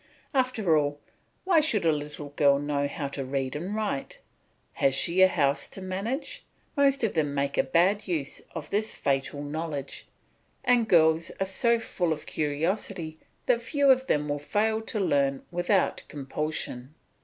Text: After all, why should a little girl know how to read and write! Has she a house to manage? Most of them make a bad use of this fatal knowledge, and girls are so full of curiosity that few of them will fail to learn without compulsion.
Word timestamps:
After 0.33 0.75
all, 0.75 0.99
why 1.43 1.59
should 1.59 1.85
a 1.85 1.91
little 1.91 2.29
girl 2.29 2.57
know 2.57 2.87
how 2.87 3.07
to 3.09 3.23
read 3.23 3.55
and 3.55 3.75
write! 3.75 4.17
Has 4.73 4.95
she 4.95 5.21
a 5.21 5.27
house 5.27 5.69
to 5.69 5.79
manage? 5.79 6.43
Most 6.75 7.03
of 7.03 7.13
them 7.13 7.35
make 7.35 7.55
a 7.55 7.61
bad 7.61 8.07
use 8.07 8.41
of 8.55 8.71
this 8.71 8.95
fatal 8.95 9.43
knowledge, 9.43 10.07
and 10.63 10.87
girls 10.89 11.31
are 11.39 11.45
so 11.45 11.79
full 11.79 12.13
of 12.13 12.25
curiosity 12.25 13.19
that 13.45 13.61
few 13.61 13.91
of 13.91 14.07
them 14.07 14.27
will 14.27 14.39
fail 14.39 14.81
to 14.81 14.99
learn 14.99 15.43
without 15.51 16.01
compulsion. 16.07 16.95